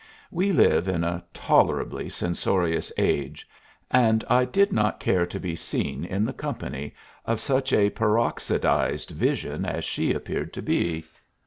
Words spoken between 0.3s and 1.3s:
We live in a